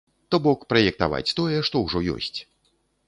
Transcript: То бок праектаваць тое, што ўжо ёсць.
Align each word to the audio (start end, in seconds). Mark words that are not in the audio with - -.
То 0.35 0.37
бок 0.45 0.63
праектаваць 0.73 1.33
тое, 1.41 1.59
што 1.71 1.85
ўжо 1.85 2.05
ёсць. 2.17 2.35